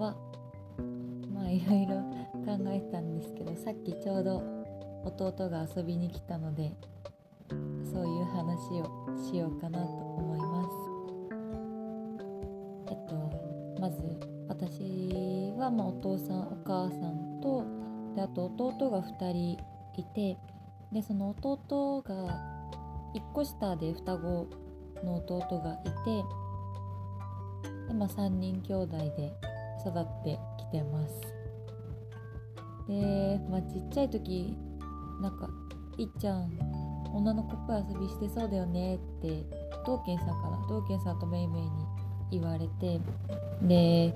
[0.00, 0.16] は
[1.34, 1.96] まあいろいろ
[2.46, 4.42] 考えたんですけどさっきちょうど
[5.04, 6.72] 弟が遊びに来たので
[7.84, 10.70] そういう話をしようかなと思います。
[12.88, 14.02] えっとまず
[14.48, 17.64] 私はまあお父さんお母さんと
[18.14, 19.58] であと弟が2人
[19.96, 20.38] いて
[20.92, 22.14] でその弟が
[23.14, 24.48] 1個下で双子
[25.04, 26.24] の弟がいて
[27.88, 29.32] で、まあ、3人兄弟で
[29.80, 31.20] 育ってきてます。
[32.88, 34.56] で、まあ、ちっちゃい時
[35.20, 35.48] なんか
[35.98, 36.50] 「いっちゃん
[37.12, 39.44] 女の子っぽい遊びしてそうだよね」って
[39.86, 40.66] 道賢さんかな？
[40.68, 41.70] 道賢さんとめいめいに
[42.30, 43.00] 言われて
[43.62, 44.14] で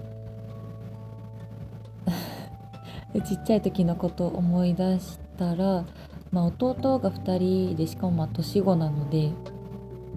[3.24, 5.84] ちっちゃい時のことを思い出したら、
[6.32, 9.32] まあ、弟が2人でしかもまあ年子なので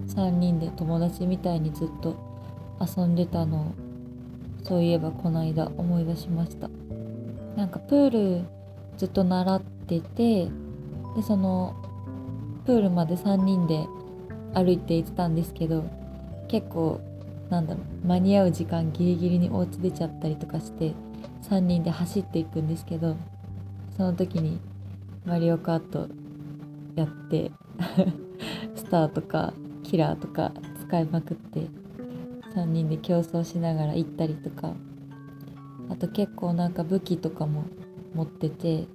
[0.06, 2.14] 3人で友達みたいにずっと
[2.80, 3.87] 遊んでたのを
[4.68, 6.68] そういえばこの間思い出しました。
[7.56, 8.44] なんかプール
[8.98, 10.48] ずっと習ってて
[11.16, 11.74] でその
[12.66, 13.86] プールまで3人で
[14.54, 15.84] 歩いて行ってたんですけど
[16.48, 17.00] 結構
[17.50, 20.94] なんだろう間に合う時間ギリギリにお家出ちゃったりとかして
[21.48, 23.16] 3人で走っていくんですけど
[23.96, 24.60] その時に
[25.24, 26.08] マリオカート
[26.94, 27.50] やって
[28.76, 29.52] スターとか
[29.82, 31.66] キラーとか使いまくって
[32.54, 34.74] 3人で競争しながら行ったりとか。
[35.90, 37.64] あと結構なんか武器とかも
[38.14, 38.86] 持ってて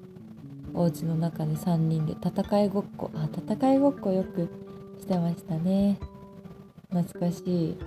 [0.75, 3.09] お家の中で3人で戦いごっこ。
[3.15, 4.49] あ戦いごっこよく
[4.99, 5.97] してましたね。
[6.91, 7.77] 懐かしい。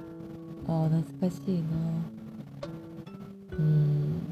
[0.66, 1.66] あ懐かしいな。
[3.58, 4.22] うん。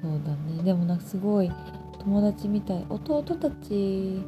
[0.00, 0.62] そうだね。
[0.62, 1.52] でもなんかすごい
[1.98, 2.86] 友達みたい。
[2.88, 4.22] 弟たち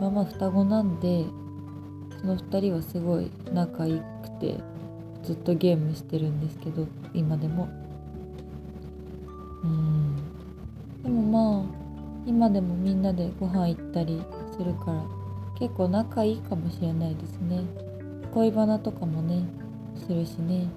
[0.00, 1.24] はまあ双子なんで
[2.20, 4.60] その2人はすごい仲良くて。
[5.22, 7.68] ずっとゲームしてるんですけど今でも。
[9.62, 10.16] うん。
[11.02, 11.64] でもまあ
[12.26, 14.22] 今でもみんなでご飯行ったり
[14.56, 15.04] するから
[15.58, 17.62] 結構仲いいかもしれないですね。
[18.32, 19.44] 恋バナとかもね
[20.06, 20.68] するしね。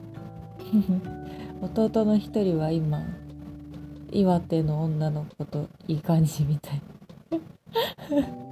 [1.62, 3.04] 弟の一人は今
[4.12, 6.82] 岩手の女の子といい感じみたい。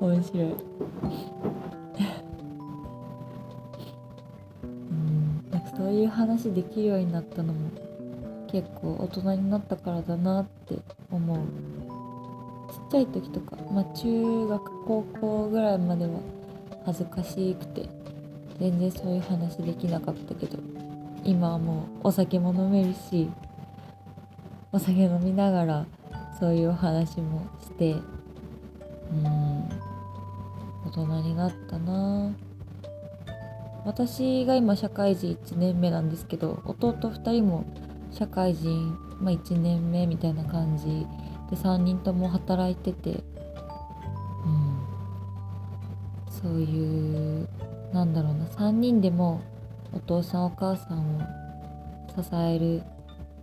[0.00, 1.27] 面白い。
[5.78, 7.70] そういう話できるようになったのも
[8.50, 10.76] 結構大人になったからだなって
[11.10, 11.38] 思う。
[12.68, 16.20] ちっちゃい時とか、まあ、中学高校ぐらいまでは
[16.84, 17.88] 恥ずかしくて
[18.58, 20.58] 全然そういう話できなかったけど
[21.24, 23.30] 今はもうお酒も飲めるし
[24.72, 25.86] お酒飲みながら
[26.38, 29.68] そういうお話もしてうん
[30.86, 32.32] 大人になったな
[33.84, 37.64] 私が今社会人1年目なんですけど弟2人も
[38.12, 41.06] 社会人、まあ、1年目みたいな感じ。
[41.50, 44.78] で3人とも働いてて、うん、
[46.30, 47.48] そういう
[47.92, 48.44] なんだろうな。
[48.46, 49.40] 3人でも
[49.94, 51.20] お父さんお母さんを
[52.22, 52.82] 支える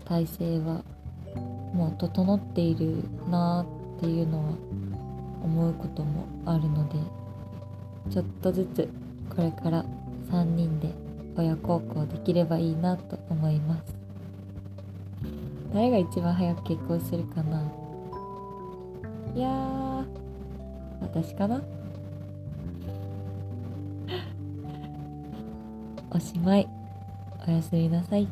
[0.06, 0.84] 体制は
[1.74, 3.66] もう整っているな
[3.98, 4.54] っていうのは
[5.44, 6.96] 思うこともあるので
[8.12, 8.90] ちょっとずつ
[9.36, 9.86] これから
[10.32, 10.90] 3人で
[11.38, 13.96] 親孝行できればいいなと思います。
[15.74, 17.62] 誰が一番早く結婚するかな？
[19.36, 20.06] いやー
[21.02, 21.62] 私かな？
[26.12, 26.68] おしまい。
[27.48, 28.28] おやすみなさい。